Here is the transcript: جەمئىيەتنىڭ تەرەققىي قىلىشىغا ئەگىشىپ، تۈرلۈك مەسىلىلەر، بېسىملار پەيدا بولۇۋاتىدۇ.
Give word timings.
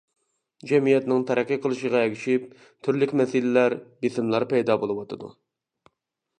جەمئىيەتنىڭ 0.69 1.25
تەرەققىي 1.31 1.59
قىلىشىغا 1.65 2.01
ئەگىشىپ، 2.07 2.49
تۈرلۈك 2.87 3.15
مەسىلىلەر، 3.21 3.79
بېسىملار 4.07 4.49
پەيدا 4.55 4.81
بولۇۋاتىدۇ. 4.85 5.33